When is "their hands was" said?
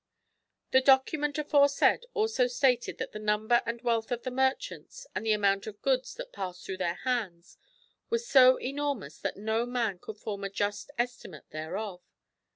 6.77-8.27